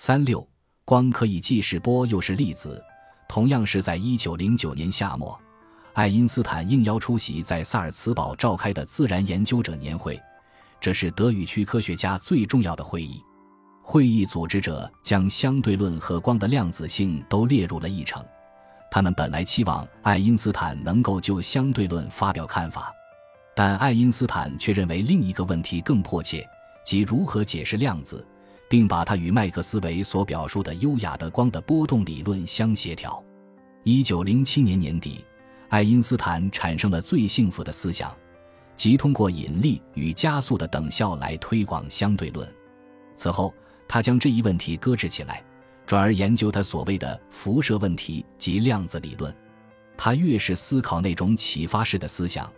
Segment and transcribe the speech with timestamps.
[0.00, 0.48] 三六，
[0.84, 2.80] 光可以既是波又是粒子。
[3.28, 5.36] 同样是在一九零九年夏末，
[5.92, 10.16] 爱因斯坦应邀出席在萨尔茨堡召开的自然研究者年会，
[10.80, 13.20] 这是德语区科学家最重要的会议。
[13.82, 18.24] 会议组织者将相对论和光的量子性都列入了议程。
[18.92, 22.92] 他们本来期望爱因斯坦能够就相对论发表看法，
[23.52, 26.48] 但爱因斯坦却认为另一个问题更迫切，
[26.86, 28.24] 即如何解释量子。
[28.68, 33.22] 并把它与麦克斯韦所表述的优雅的光的波动理论相协调。
[33.84, 35.24] 一九零七年年底，
[35.68, 38.14] 爱因斯坦产生了最幸福的思想，
[38.76, 42.46] 即通过引力与加速的等效来推广相对论。
[43.16, 43.54] 此后，
[43.88, 45.42] 他将这一问题搁置起来，
[45.86, 49.34] 转而研究他所谓的辐射问题及量子理论。
[49.96, 52.48] 他越是思考那种启发式的思想，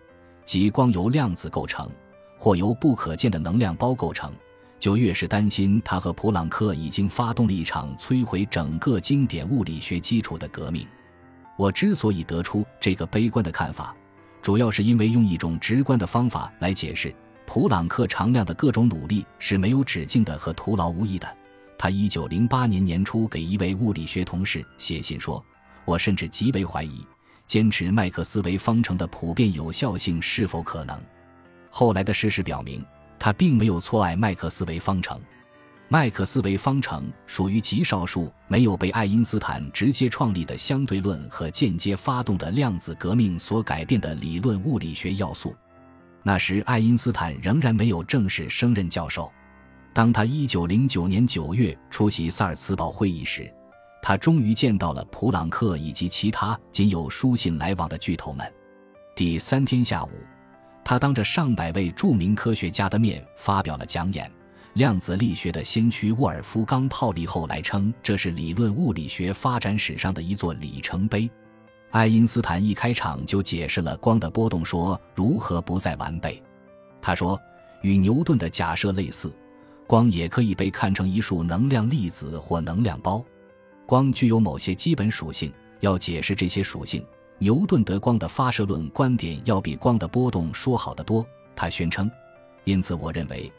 [0.45, 1.88] 即光由量子构成，
[2.37, 4.33] 或由不可见的能量包构成。
[4.80, 10.84] 就越是担心他和普朗克已经发动了一场摧毁整个经典物理学基础的革命。
[11.59, 13.95] 我之所以得出这个悲观的看法，
[14.40, 17.15] 主要是因为用一种直观的方法来解释
[17.46, 21.37] 普朗克常量的各种努力是没有止境的和徒劳无益的。
[21.79, 25.45] 他一九零八年年初给一位物理学同事写信说
[25.85, 27.07] ：“我甚至极为怀疑，
[27.46, 30.99] 坚持麦克斯韦方程的普遍有效性是否可能。”
[31.71, 32.83] 后来的事实表明。
[33.21, 35.21] 他并没有错爱麦克斯韦方程，
[35.88, 45.54] 麦克斯韦方程属于极少数没有被爱因斯坦直接创立的相对论和间接发动的量子革命所改变的理论物理学要素。
[46.23, 49.30] 那时，爱因斯坦仍然没有正式升任教授。
[49.93, 53.52] 当他1909年9月出席萨尔茨堡会议时，
[54.02, 58.51] 他终于见到了普朗克以及其他仅有书信来往的巨头们。
[59.15, 60.10] 第三天下午。
[60.91, 64.28] 他当着上百位著名科学家的面发表了讲演。
[64.72, 71.31] 量子力学的先驱沃尔夫冈·泡利后来称这是理论物理学发展史上的一座里程碑。
[71.93, 76.43] 爱因斯坦一开场就解释了光的波动说如何不再完备。
[77.01, 77.41] 他说，
[77.83, 79.33] 与牛顿的假设类似，
[79.87, 83.25] 光也可以被看成一束能量粒子或能量包。
[83.87, 87.07] 光具有某些基本属性，要解释这些属性。
[87.43, 91.27] 牛顿得光的发射论观点要比光的波动说好得多。
[91.56, 92.09] 他宣称，
[92.65, 93.51] 因此我认为，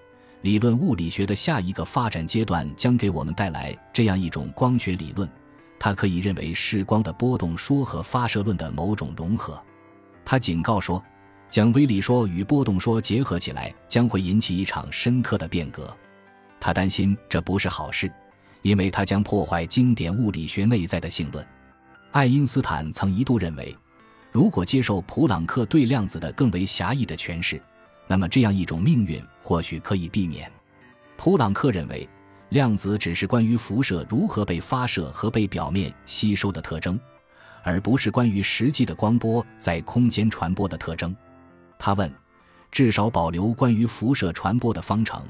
[0.44, 5.28] 理论物理学的下一个发展阶段将给我们带来这样一种光学理论，
[5.80, 9.60] 它可以认为是光的波动说和发射论的某种融合。
[10.24, 11.04] 他警告说，
[11.50, 15.92] 将微粒说与波动说结合起来将会引起一场深刻的变革。
[16.60, 18.14] 他担心这不是好事，
[18.62, 21.44] 因为它将破坏经典物理学内在的性论。
[22.12, 23.74] 爱因斯坦曾一度认为，
[24.34, 27.62] 如果接受普朗克对量子的更为狭义的诠释，
[28.06, 30.52] 那么这样一种命运或许可以避免。
[31.16, 32.08] 普朗克认为，
[32.50, 37.00] 量子只是关于辐射如何被发射和被表面吸收的特征，
[37.64, 41.16] 而不是关于实际的光波在空间传播的特征。
[41.80, 42.14] 他问：
[42.74, 45.24] 至少保留关于辐射传播的方程，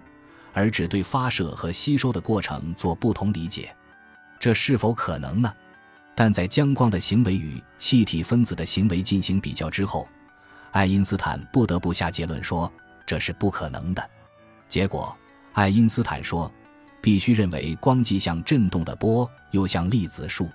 [0.52, 3.72] 而只对发射和吸收的过程做不同理解，
[4.40, 5.54] 这是否可能呢？
[6.16, 10.08] 但在将光的行为与气体分子的行为进行比较之后，
[10.72, 12.72] 爱因斯坦不得不下结论说
[13.06, 14.10] 这是不可能的。
[14.68, 15.16] 结果，
[15.54, 16.52] 爱因斯坦说，
[17.02, 20.50] 必须认为光既像振动的波，又像粒子束。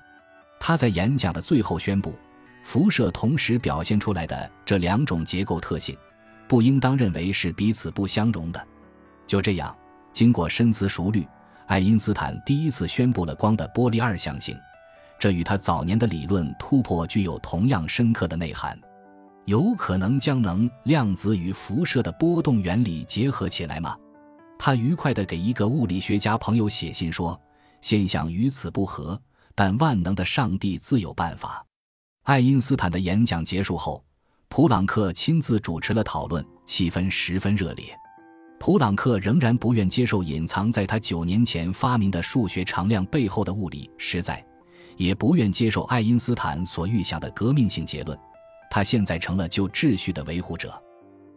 [0.58, 2.18] 他在演讲的最后宣布，
[2.62, 5.96] 辐射同时表现出来的这两种结构特性，
[6.48, 8.66] 不应当认为是彼此不相容的。
[9.26, 9.76] 就这样，
[10.12, 11.26] 经过深思熟虑，
[11.66, 14.56] 爱因斯坦第一次宣布了光的波粒二象性。
[15.18, 18.78] 这与他早年的理论突破具有同样深刻的内涵，
[19.46, 23.96] 有可能将能量子与辐射的波动原理结合起来吗？
[24.58, 27.38] 他愉快地给一个物理学家朋友写信说
[27.80, 29.20] ：“现象与此不合，
[29.54, 31.64] 但万能的上帝自有办法。”
[32.24, 34.04] 爱因斯坦的演讲结束后，
[34.48, 37.94] 普朗克亲自主持了讨论，气氛十分热烈。
[38.58, 44.44] 普朗克仍然不愿接受隐藏在他九年前发明的数学常量背后的物理实在。
[44.96, 48.18] 也不愿接受爱因斯坦所预想的革命性结论，
[48.70, 50.82] 他现在成了旧秩序的维护者。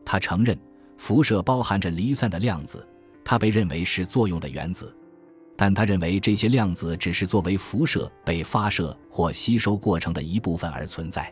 [0.06, 0.58] 他承认
[0.98, 2.88] 辐射包含着离散的量子，
[3.24, 4.96] 他被认为是作用的原子，
[5.56, 11.32] 但他认为这些量子只是作为辐射被发射或吸收过程的一部分而存在。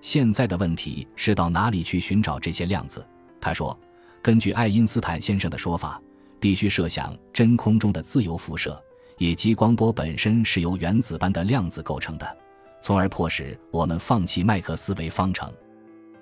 [0.00, 3.06] 现在的问题是到哪里去寻找这些量子？
[3.40, 3.78] 他说，
[4.22, 6.00] 根据爱因斯坦先生的说法，
[6.40, 8.80] 必须设想真空中的自由辐射。
[9.18, 12.36] 也即光波本身是由原子般的量子构成的，
[12.80, 15.52] 从而迫使我们放弃麦克斯韦方程。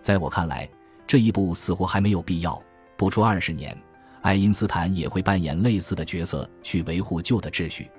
[0.00, 0.68] 在我看来，
[1.06, 2.60] 这一步似乎还没有必要。
[2.96, 3.76] 不出二十年，
[4.22, 7.90] 爱因斯坦也会扮演类似的角色，去维护旧的秩序。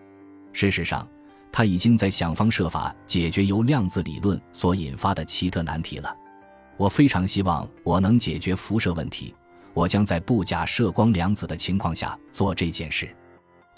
[0.51, 1.07] 事实上，
[1.51, 6.15] 他已经在想方设法解决由量子理论所引发的奇特难题了。
[6.75, 9.33] 我非常希望我能解决辐射问题。
[9.73, 13.15] 我将在不假设光量子的情况下做这件事。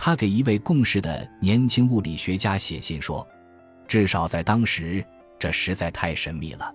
[0.02, 3.28] 他给一位共事的年轻物理学家写信说
[3.86, 5.06] ：“至少在当时，
[5.38, 6.74] 这实在太神秘了。”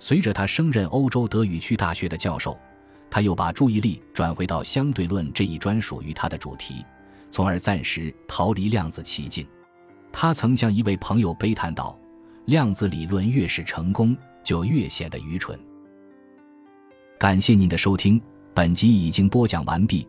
[0.00, 2.58] 随着他升任欧洲德语区大学的教授，
[3.10, 6.82] 他又把注意力转回到相对论这一专属于他的主题，
[7.30, 9.46] 从而暂时逃离量子奇境。
[10.10, 11.94] 他曾向一位朋友悲叹道
[12.46, 15.60] ：“量子理论越是成功，就越显得愚蠢。”
[17.20, 18.18] 感谢您的收听，
[18.54, 20.08] 本集已经播讲完毕。